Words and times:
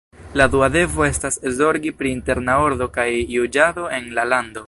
La 0.39 0.45
dua 0.53 0.67
devo 0.75 1.05
estas 1.07 1.37
zorgi 1.59 1.91
pri 2.01 2.13
interna 2.19 2.57
ordo 2.69 2.89
kaj 2.97 3.07
juĝado 3.35 3.85
en 4.01 4.13
la 4.19 4.29
lando. 4.35 4.59